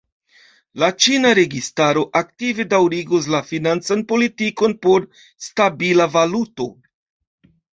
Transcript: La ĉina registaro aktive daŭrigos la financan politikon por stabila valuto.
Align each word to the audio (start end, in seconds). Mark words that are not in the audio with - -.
La 0.83 0.87
ĉina 1.03 1.33
registaro 1.39 2.05
aktive 2.21 2.65
daŭrigos 2.73 3.27
la 3.35 3.43
financan 3.51 4.01
politikon 4.15 4.75
por 4.87 5.07
stabila 5.49 6.09
valuto. 6.19 6.71